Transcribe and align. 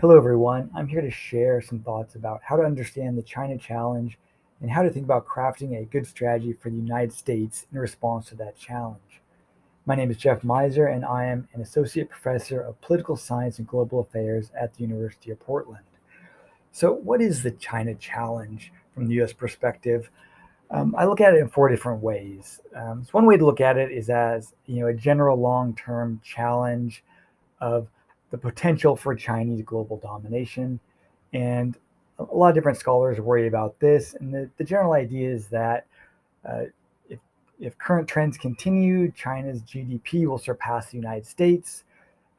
Hello, 0.00 0.16
everyone. 0.16 0.70
I'm 0.76 0.86
here 0.86 1.00
to 1.00 1.10
share 1.10 1.60
some 1.60 1.80
thoughts 1.80 2.14
about 2.14 2.40
how 2.44 2.54
to 2.54 2.62
understand 2.62 3.18
the 3.18 3.22
China 3.22 3.58
challenge 3.58 4.16
and 4.60 4.70
how 4.70 4.82
to 4.82 4.90
think 4.90 5.04
about 5.04 5.26
crafting 5.26 5.76
a 5.76 5.86
good 5.86 6.06
strategy 6.06 6.52
for 6.52 6.70
the 6.70 6.76
United 6.76 7.12
States 7.12 7.66
in 7.72 7.80
response 7.80 8.28
to 8.28 8.36
that 8.36 8.56
challenge. 8.56 9.20
My 9.86 9.96
name 9.96 10.12
is 10.12 10.16
Jeff 10.16 10.42
Meiser, 10.42 10.94
and 10.94 11.04
I 11.04 11.24
am 11.24 11.48
an 11.52 11.62
associate 11.62 12.08
professor 12.08 12.60
of 12.60 12.80
political 12.80 13.16
science 13.16 13.58
and 13.58 13.66
global 13.66 13.98
affairs 13.98 14.52
at 14.56 14.72
the 14.72 14.82
University 14.82 15.32
of 15.32 15.40
Portland. 15.40 15.84
So, 16.70 16.92
what 16.92 17.20
is 17.20 17.42
the 17.42 17.50
China 17.50 17.92
challenge 17.96 18.72
from 18.94 19.08
the 19.08 19.20
US 19.20 19.32
perspective? 19.32 20.12
Um, 20.70 20.94
I 20.96 21.06
look 21.06 21.20
at 21.20 21.34
it 21.34 21.40
in 21.40 21.48
four 21.48 21.68
different 21.68 22.04
ways. 22.04 22.60
Um, 22.72 23.02
so 23.02 23.10
one 23.10 23.26
way 23.26 23.36
to 23.36 23.44
look 23.44 23.60
at 23.60 23.76
it 23.76 23.90
is 23.90 24.10
as 24.10 24.54
you 24.66 24.78
know 24.78 24.86
a 24.86 24.94
general 24.94 25.40
long-term 25.40 26.20
challenge 26.22 27.02
of 27.60 27.88
the 28.30 28.38
potential 28.38 28.96
for 28.96 29.14
Chinese 29.14 29.62
global 29.62 29.96
domination. 29.98 30.80
And 31.32 31.76
a 32.18 32.24
lot 32.24 32.48
of 32.48 32.54
different 32.54 32.78
scholars 32.78 33.20
worry 33.20 33.46
about 33.46 33.78
this. 33.78 34.14
And 34.14 34.32
the, 34.32 34.50
the 34.56 34.64
general 34.64 34.92
idea 34.92 35.30
is 35.30 35.46
that 35.48 35.86
uh, 36.48 36.64
if, 37.08 37.18
if 37.60 37.78
current 37.78 38.08
trends 38.08 38.36
continue, 38.36 39.10
China's 39.12 39.62
GDP 39.62 40.26
will 40.26 40.38
surpass 40.38 40.90
the 40.90 40.96
United 40.96 41.26
States. 41.26 41.84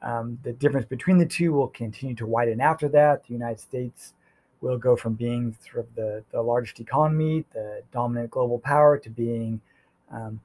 Um, 0.02 0.40
the 0.44 0.54
difference 0.54 0.86
between 0.86 1.18
the 1.18 1.26
two 1.26 1.52
will 1.52 1.68
continue 1.68 2.16
to 2.16 2.26
widen 2.26 2.62
after 2.62 2.88
that. 2.90 3.26
The 3.26 3.34
United 3.34 3.60
States 3.60 4.14
will 4.62 4.78
go 4.78 4.96
from 4.96 5.14
being 5.14 5.56
sort 5.64 5.86
of 5.86 5.96
the, 5.96 6.24
the 6.32 6.42
largest 6.42 6.80
economy, 6.80 7.46
the 7.54 7.82
dominant 7.92 8.32
global 8.32 8.60
power, 8.60 8.98
to 8.98 9.10
being 9.10 9.62
um, 10.12 10.40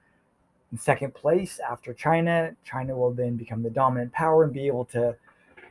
in 0.73 0.79
second 0.79 1.15
place 1.15 1.61
after 1.69 1.93
China. 1.93 2.55
China 2.65 2.97
will 2.97 3.13
then 3.13 3.37
become 3.37 3.63
the 3.63 3.71
dominant 3.71 4.13
power 4.13 4.45
and 4.45 4.53
be 4.53 4.67
able 4.67 4.85
to 4.87 5.17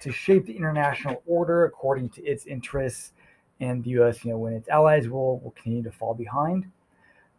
to 0.02 0.12
shape 0.12 0.46
the 0.46 0.56
international 0.56 1.22
order 1.26 1.66
according 1.66 2.10
to 2.10 2.24
its 2.24 2.46
interests. 2.46 3.14
And 3.60 3.84
the 3.84 3.92
U.S., 3.92 4.26
you 4.26 4.32
know, 4.32 4.38
when 4.38 4.54
its 4.54 4.68
allies 4.70 5.08
will 5.08 5.40
will 5.40 5.52
continue 5.52 5.84
to 5.84 5.92
fall 5.92 6.14
behind. 6.14 6.66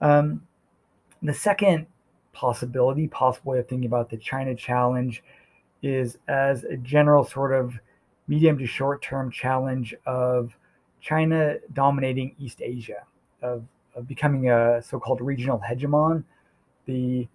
Um, 0.00 0.42
the 1.22 1.34
second 1.34 1.86
possibility, 2.32 3.08
possible 3.08 3.52
way 3.52 3.58
of 3.58 3.68
thinking 3.68 3.86
about 3.86 4.10
the 4.10 4.16
China 4.16 4.54
challenge, 4.54 5.22
is 5.82 6.18
as 6.28 6.64
a 6.64 6.76
general 6.76 7.24
sort 7.24 7.52
of 7.52 7.78
medium 8.28 8.58
to 8.58 8.66
short 8.66 9.02
term 9.02 9.30
challenge 9.30 9.94
of 10.06 10.56
China 11.00 11.56
dominating 11.72 12.34
East 12.38 12.60
Asia, 12.62 13.04
of, 13.42 13.64
of 13.94 14.08
becoming 14.08 14.50
a 14.50 14.82
so 14.82 14.98
called 14.98 15.20
regional 15.20 15.58
hegemon. 15.58 16.24
The 16.86 17.28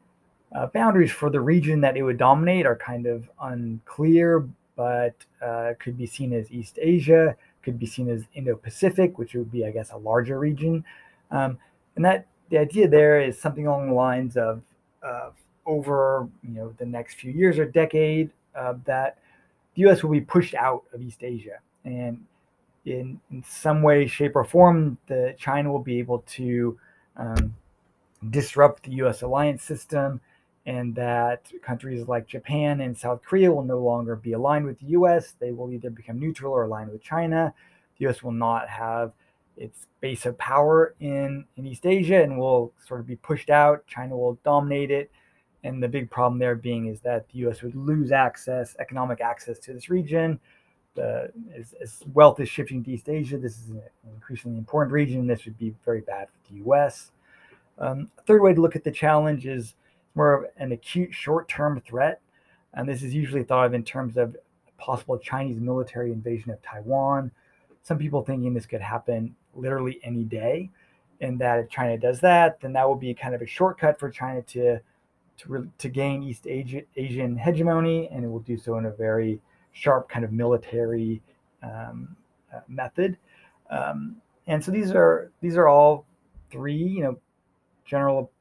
uh, 0.56 0.68
boundaries 0.68 1.12
for 1.12 1.30
the 1.30 1.40
region 1.40 1.82
that 1.82 1.96
it 1.96 2.04
would 2.04 2.18
dominate 2.18 2.66
are 2.66 2.76
kind 2.76 3.06
of 3.06 3.30
unclear, 3.42 4.48
but 4.80 5.14
uh, 5.46 5.74
could 5.78 5.98
be 5.98 6.06
seen 6.06 6.32
as 6.32 6.50
East 6.54 6.80
Asia, 6.82 7.36
could 7.64 7.78
be 7.78 7.86
seen 7.86 8.10
as 8.10 8.24
Indo-Pacific, 8.34 9.18
which 9.18 9.34
would 9.34 9.52
be, 9.52 9.66
I 9.66 9.72
guess, 9.72 9.92
a 9.92 9.98
larger 9.98 10.40
region. 10.40 10.86
Um, 11.32 11.58
and 11.98 12.06
that 12.06 12.28
the 12.50 12.60
idea 12.60 12.88
there 12.88 13.20
is 13.20 13.38
something 13.38 13.68
along 13.68 13.90
the 13.90 13.94
lines 13.94 14.38
of 14.38 14.62
uh, 15.04 15.32
over 15.66 16.30
you 16.48 16.52
know 16.52 16.74
the 16.78 16.86
next 16.86 17.16
few 17.16 17.30
years 17.30 17.60
or 17.60 17.66
decade 17.66 18.32
uh, 18.56 18.76
that 18.86 19.18
the 19.76 19.82
U.S. 19.82 20.02
will 20.02 20.12
be 20.12 20.22
pushed 20.22 20.56
out 20.56 20.84
of 20.94 21.02
East 21.02 21.24
Asia, 21.24 21.60
and 21.84 22.24
in, 22.86 23.20
in 23.32 23.44
some 23.46 23.82
way, 23.82 24.08
shape, 24.08 24.38
or 24.38 24.46
form, 24.46 24.98
the 25.08 25.36
China 25.38 25.74
will 25.74 25.84
be 25.84 26.00
able 26.00 26.20
to 26.20 26.80
um, 27.18 27.54
disrupt 28.30 28.84
the 28.84 28.92
U.S. 28.92 29.24
alliance 29.24 29.62
system 29.62 30.22
and 30.66 30.94
that 30.96 31.52
countries 31.62 32.08
like 32.08 32.28
Japan 32.28 32.82
and 32.82 32.98
South 32.98 33.22
Korea 33.24 33.52
will 33.52 33.64
no 33.64 33.80
longer 33.80 34.16
be 34.16 34.34
aligned 34.34 34.66
with 34.66 34.80
the 34.80 34.88
US. 34.88 35.34
They 35.40 35.52
will 35.52 35.72
either 35.72 35.90
become 35.90 36.20
neutral 36.20 36.54
or 36.54 36.64
aligned 36.64 36.92
with 36.92 37.02
China. 37.02 37.54
The 37.98 38.08
US 38.08 38.24
will 38.24 38.32
not 38.32 38.68
have 38.70 39.14
its 39.58 39.88
base 40.00 40.26
of 40.26 40.38
power 40.38 40.96
in, 41.00 41.46
in 41.58 41.66
East 41.66 41.86
Asia 41.86 42.22
and 42.22 42.38
will 42.38 42.74
sort 42.86 43.00
of 43.00 43.08
be 43.08 43.16
pushed 43.18 43.50
out. 43.50 43.86
China 43.88 44.18
will 44.18 44.40
dominate 44.44 44.92
it. 44.92 45.12
And 45.64 45.84
the 45.84 45.88
big 45.88 46.10
problem 46.10 46.40
there 46.40 46.56
being 46.56 46.88
is 46.88 47.02
that 47.02 47.28
the 47.30 47.40
US 47.48 47.62
would 47.62 47.76
lose 47.76 48.12
access, 48.12 48.76
economic 48.80 49.22
access 49.22 49.60
to 49.60 49.74
this 49.74 49.90
region. 49.90 50.40
The, 50.96 51.32
as, 51.56 51.74
as 51.82 52.04
wealth 52.14 52.40
is 52.40 52.50
shifting 52.50 52.84
to 52.84 52.92
East 52.92 53.10
Asia, 53.10 53.38
this 53.38 53.58
is 53.58 53.70
an 53.70 53.82
increasingly 54.14 54.58
important 54.58 54.94
region. 54.94 55.28
This 55.28 55.46
would 55.46 55.58
be 55.58 55.76
very 55.86 56.02
bad 56.02 56.28
for 56.28 56.54
the 56.54 56.60
US. 56.70 57.12
Um, 57.78 58.10
a 58.18 58.22
third 58.24 58.42
way 58.42 58.54
to 58.54 58.62
look 58.62 58.76
at 58.76 58.84
the 58.84 58.92
challenge 58.92 59.46
is 59.46 59.76
more 60.16 60.34
of 60.34 60.46
an 60.58 60.72
acute 60.72 61.14
short-term 61.14 61.82
threat. 61.86 62.22
And 62.74 62.88
this 62.88 63.04
is 63.04 63.14
usually 63.14 63.44
thought 63.44 63.66
of 63.66 63.74
in 63.74 63.84
terms 63.84 64.18
of 64.18 64.36
possible 64.78 65.18
Chinese 65.18 65.60
military 65.60 66.12
invasion 66.12 66.52
of 66.52 66.62
Taiwan. 66.62 67.32
Some 67.84 67.98
people 67.98 68.24
thinking 68.24 68.54
this 68.54 68.66
could 68.66 68.82
happen 68.82 69.36
literally 69.56 70.00
any 70.04 70.24
day, 70.24 70.70
and 71.22 71.40
that 71.40 71.60
if 71.60 71.70
China 71.70 71.98
does 71.98 72.20
that, 72.22 72.60
then 72.62 72.74
that 72.74 72.88
will 72.88 72.96
be 72.96 73.14
kind 73.14 73.34
of 73.34 73.42
a 73.42 73.48
shortcut 73.48 74.00
for 74.00 74.10
China 74.10 74.42
to 74.44 74.80
to, 75.38 75.72
to 75.78 75.88
gain 75.88 76.22
East 76.22 76.48
Asia, 76.48 76.82
Asian 76.98 77.38
hegemony, 77.38 78.10
and 78.12 78.26
it 78.26 78.28
will 78.28 78.40
do 78.42 78.58
so 78.58 78.78
in 78.78 78.86
a 78.86 78.92
very 78.92 79.40
sharp 79.72 80.10
kind 80.10 80.26
of 80.26 80.34
military 80.34 81.22
um, 81.64 82.16
uh, 82.54 82.60
method. 82.68 83.18
Um, 83.70 84.18
and 84.48 84.64
so 84.64 84.72
these 84.72 84.92
are 84.92 85.32
these 85.42 85.56
are 85.56 85.68
all 85.68 86.06
three, 86.52 86.76
you 86.76 87.04
know, 87.04 87.18
general 87.86 88.32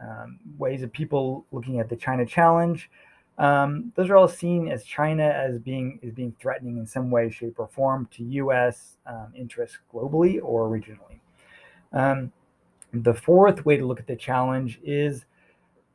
um, 0.00 0.38
ways 0.58 0.82
of 0.82 0.92
people 0.92 1.46
looking 1.52 1.80
at 1.80 1.88
the 1.88 1.96
China 1.96 2.24
challenge. 2.26 2.90
Um, 3.38 3.92
those 3.96 4.10
are 4.10 4.16
all 4.16 4.28
seen 4.28 4.68
as 4.68 4.84
China 4.84 5.24
as 5.24 5.58
being 5.58 5.98
is 6.02 6.12
being 6.12 6.34
threatening 6.40 6.78
in 6.78 6.86
some 6.86 7.10
way, 7.10 7.30
shape, 7.30 7.58
or 7.58 7.68
form 7.68 8.08
to 8.12 8.22
U.S. 8.22 8.98
Um, 9.06 9.32
interests 9.34 9.78
globally 9.92 10.38
or 10.42 10.68
regionally. 10.68 11.20
Um, 11.92 12.32
the 12.92 13.14
fourth 13.14 13.64
way 13.64 13.76
to 13.76 13.86
look 13.86 14.00
at 14.00 14.06
the 14.06 14.16
challenge 14.16 14.80
is 14.84 15.24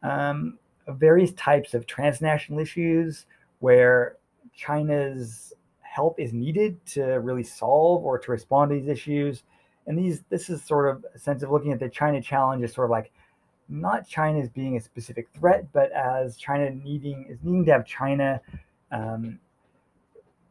um, 0.02 0.58
various 0.88 1.32
types 1.34 1.74
of 1.74 1.86
transnational 1.86 2.60
issues 2.60 3.26
where 3.60 4.18
China's 4.56 5.54
help 5.82 6.20
is 6.20 6.34
needed 6.34 6.84
to 6.86 7.04
really 7.04 7.44
solve 7.44 8.04
or 8.04 8.18
to 8.20 8.32
respond 8.32 8.70
to 8.70 8.76
these 8.76 8.90
issues. 8.90 9.44
And 9.86 9.98
these, 9.98 10.24
this 10.30 10.50
is 10.50 10.64
sort 10.64 10.90
of 10.90 11.06
a 11.16 11.20
sense 11.20 11.44
of 11.44 11.52
looking 11.52 11.72
at 11.72 11.80
the 11.80 11.90
China 11.90 12.22
challenge 12.22 12.64
as 12.64 12.74
sort 12.74 12.86
of 12.86 12.92
like 12.92 13.12
not 13.70 14.08
China 14.08 14.40
as 14.40 14.50
being 14.50 14.78
a 14.78 14.82
specific 14.82 15.28
threat, 15.38 15.68
but 15.74 15.92
as 15.92 16.38
China 16.38 16.70
needing 16.70 17.26
is 17.30 17.38
needing 17.44 17.66
to 17.66 17.72
have 17.72 17.86
China 17.86 18.42
um, 18.92 19.40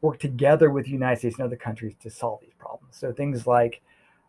work 0.00 0.18
together 0.18 0.70
with 0.70 0.84
the 0.84 0.90
United 0.90 1.18
States 1.18 1.36
and 1.36 1.46
other 1.46 1.56
countries 1.56 1.94
to 2.02 2.10
solve 2.10 2.40
these 2.40 2.54
problems. 2.58 2.96
So 2.96 3.12
things 3.12 3.46
like 3.46 3.80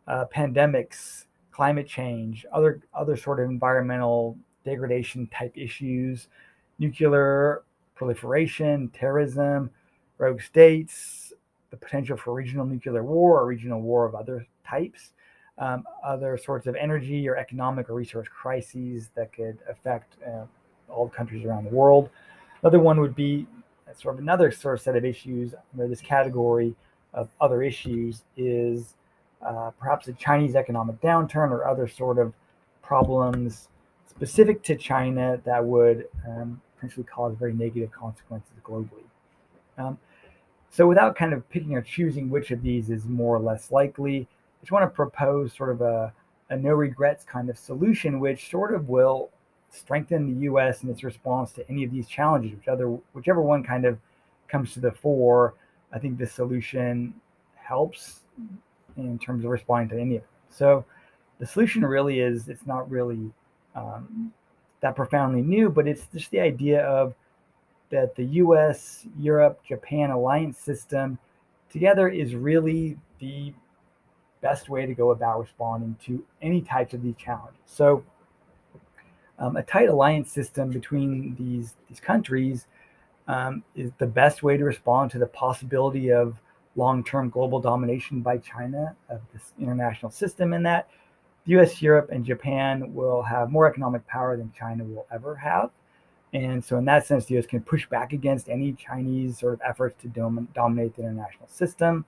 uh, 0.08 0.26
pandemics, 0.34 1.26
climate 1.52 1.88
change, 1.88 2.46
other 2.52 2.82
other 2.94 3.18
sort 3.18 3.40
of 3.40 3.50
environmental 3.50 4.38
degradation 4.64 5.28
type 5.28 5.54
issues, 5.56 6.28
nuclear 6.80 7.64
proliferation, 7.96 8.90
terrorism, 8.90 9.70
rogue 10.18 10.42
states, 10.42 11.34
the 11.72 11.78
potential 11.78 12.16
for 12.16 12.34
regional 12.34 12.66
nuclear 12.66 13.04
war 13.04 13.42
or 13.42 13.46
regional 13.46 13.82
war 13.82 14.06
of 14.06 14.16
other 14.16 14.46
types 14.66 15.12
um, 15.60 15.84
other 16.04 16.38
sorts 16.38 16.68
of 16.68 16.76
energy 16.76 17.28
or 17.28 17.36
economic 17.36 17.90
or 17.90 17.96
resource 17.96 18.28
crises 18.30 19.10
that 19.16 19.34
could 19.34 19.58
affect 19.70 20.16
uh, 20.26 20.46
all 20.90 21.10
countries 21.10 21.46
around 21.46 21.66
the 21.66 21.76
world. 21.76 22.10
Another 22.62 22.80
one 22.80 23.00
would 23.00 23.16
be 23.16 23.48
sort 23.96 24.16
of 24.16 24.22
another 24.22 24.52
sort 24.52 24.76
of 24.76 24.82
set 24.82 24.96
of 24.96 25.06
issues 25.06 25.56
under 25.74 25.88
this 25.88 26.02
category 26.02 26.76
of 27.14 27.30
other 27.42 27.64
issues 27.64 28.24
is 28.36 28.96
uh, 29.42 29.72
perhaps 29.80 30.08
a 30.08 30.14
Chinese 30.14 30.56
economic 30.56 31.00
downturn 31.02 31.52
or 31.52 31.68
other 31.68 31.88
sort 31.88 32.18
of 32.18 32.34
problems 32.82 33.70
specific 34.08 34.64
to 34.64 34.76
China 34.76 35.40
that 35.46 35.64
would 35.64 36.08
um, 36.28 36.62
potentially 36.76 37.06
cause 37.06 37.36
very 37.38 37.54
negative 37.54 37.92
consequences 37.92 38.54
globally. 38.64 39.04
Um, 39.78 39.98
so, 40.70 40.88
without 40.88 41.16
kind 41.16 41.34
of 41.34 41.48
picking 41.50 41.76
or 41.76 41.82
choosing 41.82 42.30
which 42.30 42.52
of 42.52 42.62
these 42.62 42.90
is 42.90 43.06
more 43.06 43.36
or 43.36 43.40
less 43.40 43.72
likely, 43.72 44.28
just 44.68 44.74
want 44.74 44.84
to 44.84 44.94
propose 44.94 45.54
sort 45.54 45.70
of 45.70 45.80
a, 45.80 46.12
a 46.50 46.58
no 46.58 46.72
regrets 46.72 47.24
kind 47.24 47.50
of 47.50 47.58
solution, 47.58 48.20
which 48.20 48.52
sort 48.52 48.76
of 48.76 48.90
will 48.90 49.30
strengthen 49.70 50.26
the 50.26 50.42
U.S. 50.42 50.84
in 50.84 50.90
its 50.90 51.06
response 51.06 51.54
to 51.54 51.70
any 51.70 51.86
of 51.86 51.92
these 51.92 52.06
challenges, 52.06 52.52
which 52.52 52.68
other, 52.68 52.90
whichever 53.14 53.42
one 53.42 53.64
kind 53.64 53.86
of 53.86 53.98
comes 54.50 54.74
to 54.74 54.82
the 54.82 54.92
fore. 54.92 55.54
I 55.94 56.00
think 56.00 56.18
this 56.18 56.34
solution 56.34 57.14
helps 57.56 58.24
in 58.98 59.18
terms 59.20 59.46
of 59.46 59.52
responding 59.52 59.88
to 59.96 60.02
any 60.02 60.18
of 60.18 60.24
them. 60.24 60.32
So 60.50 60.84
the 61.40 61.46
solution 61.46 61.86
really 61.86 62.20
is 62.20 62.50
it's 62.50 62.66
not 62.66 62.92
really 62.92 63.32
um, 63.74 64.34
that 64.82 64.98
profoundly 64.98 65.44
new, 65.44 65.70
but 65.70 65.88
it's 65.88 66.08
just 66.08 66.30
the 66.32 66.42
idea 66.42 66.82
of 66.82 67.16
that 67.90 68.18
the 68.18 68.26
U.S., 68.26 69.08
Europe, 69.18 69.62
Japan 69.66 70.10
alliance 70.10 70.58
system 70.58 71.18
together 71.72 72.10
is 72.10 72.36
really 72.36 72.98
the 73.20 73.54
best 74.42 74.70
way 74.70 74.86
to 74.86 74.94
go 74.94 75.12
about 75.12 75.40
responding 75.40 75.96
to 76.06 76.24
any 76.42 76.62
types 76.62 76.94
of 76.94 77.02
these 77.02 77.16
challenges. 77.18 77.60
So, 77.66 78.04
um, 79.40 79.56
a 79.56 79.64
tight 79.64 79.90
alliance 79.90 80.32
system 80.32 80.70
between 80.72 81.36
these 81.36 81.76
these 81.88 82.00
countries 82.00 82.68
um, 83.28 83.64
is 83.76 83.92
the 83.98 84.08
best 84.08 84.42
way 84.42 84.58
to 84.58 84.64
respond 84.64 85.12
to 85.12 85.20
the 85.20 85.28
possibility 85.28 86.12
of 86.12 86.38
long 86.76 87.04
term 87.04 87.30
global 87.30 87.60
domination 87.60 88.22
by 88.22 88.38
China 88.38 88.96
of 89.10 89.22
this 89.34 89.54
international 89.60 90.12
system, 90.12 90.54
and 90.54 90.66
that 90.66 90.88
the 91.46 91.60
US, 91.60 91.82
Europe, 91.82 92.10
and 92.12 92.26
Japan 92.26 92.94
will 92.94 93.22
have 93.22 93.52
more 93.52 93.68
economic 93.68 94.06
power 94.08 94.38
than 94.38 94.52
China 94.58 94.84
will 94.84 95.08
ever 95.12 95.36
have. 95.36 95.72
And 96.34 96.64
so, 96.64 96.78
in 96.78 96.86
that 96.86 97.06
sense, 97.06 97.26
the 97.26 97.38
US 97.38 97.46
can 97.46 97.62
push 97.62 97.88
back 97.88 98.14
against 98.14 98.50
any 98.50 98.74
Chinese 98.74 99.40
sort 99.40 99.54
of 99.54 99.62
efforts 99.66 100.02
to 100.02 100.08
dom- 100.10 100.48
dominate 100.54 100.96
the 100.96 101.04
international 101.04 101.48
system. 101.48 102.06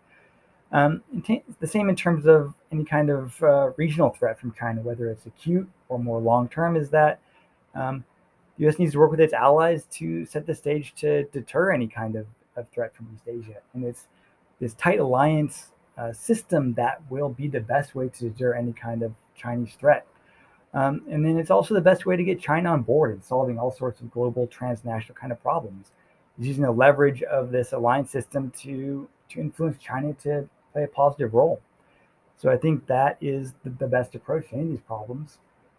Um, 0.71 1.01
t- 1.23 1.43
the 1.59 1.67
same 1.67 1.89
in 1.89 1.95
terms 1.95 2.27
of 2.27 2.53
any 2.71 2.85
kind 2.85 3.09
of 3.09 3.41
uh, 3.41 3.71
regional 3.75 4.09
threat 4.09 4.39
from 4.39 4.53
China, 4.53 4.81
whether 4.81 5.09
it's 5.09 5.25
acute 5.25 5.67
or 5.87 5.97
more 5.97 6.19
long 6.19 6.47
term, 6.47 6.75
is 6.75 6.89
that 6.91 7.19
um, 7.73 8.03
the 8.57 8.65
U.S. 8.65 8.77
needs 8.77 8.91
to 8.93 8.99
work 8.99 9.11
with 9.11 9.19
its 9.19 9.33
allies 9.33 9.85
to 9.93 10.25
set 10.25 10.45
the 10.45 10.53
stage 10.53 10.93
to 10.97 11.23
deter 11.25 11.71
any 11.71 11.87
kind 11.87 12.15
of, 12.15 12.27
of 12.55 12.67
threat 12.69 12.95
from 12.95 13.07
East 13.15 13.23
Asia. 13.27 13.59
And 13.73 13.83
it's 13.83 14.07
this 14.59 14.73
tight 14.75 14.99
alliance 14.99 15.71
uh, 15.97 16.13
system 16.13 16.73
that 16.75 17.01
will 17.09 17.29
be 17.29 17.47
the 17.47 17.61
best 17.61 17.95
way 17.95 18.09
to 18.09 18.29
deter 18.29 18.53
any 18.53 18.73
kind 18.73 19.01
of 19.01 19.13
Chinese 19.35 19.73
threat. 19.79 20.05
Um, 20.73 21.01
and 21.09 21.25
then 21.25 21.37
it's 21.37 21.49
also 21.49 21.73
the 21.73 21.81
best 21.81 22.05
way 22.05 22.15
to 22.15 22.23
get 22.23 22.39
China 22.39 22.71
on 22.71 22.83
board 22.83 23.11
in 23.11 23.21
solving 23.23 23.57
all 23.57 23.71
sorts 23.71 24.01
of 24.01 24.11
global 24.11 24.45
transnational 24.45 25.15
kind 25.15 25.31
of 25.31 25.41
problems. 25.41 25.87
It's 26.37 26.47
using 26.47 26.63
the 26.63 26.71
leverage 26.71 27.23
of 27.23 27.49
this 27.51 27.73
alliance 27.73 28.11
system 28.11 28.51
to 28.59 29.07
to 29.29 29.39
influence 29.39 29.77
China 29.77 30.13
to 30.23 30.47
play 30.73 30.83
a 30.83 30.87
positive 30.87 31.33
role. 31.33 31.61
So 32.37 32.49
I 32.49 32.57
think 32.57 32.87
that 32.87 33.17
is 33.21 33.53
the, 33.63 33.69
the 33.69 33.87
best 33.87 34.15
approach 34.15 34.49
to 34.49 34.55
any 34.55 34.63
of 34.63 34.69
these 34.69 34.81
problems. 34.81 35.37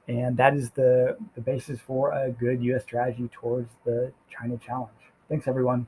And 0.09 0.37
that 0.37 0.55
is 0.55 0.71
the, 0.71 1.17
the 1.35 1.41
basis 1.41 1.81
for 1.81 2.13
a 2.13 2.31
good 2.31 2.63
US 2.65 2.83
strategy 2.83 3.31
towards 3.33 3.71
the 3.85 4.13
China 4.29 4.59
challenge. 4.59 4.91
Thanks, 5.29 5.47
everyone. 5.47 5.87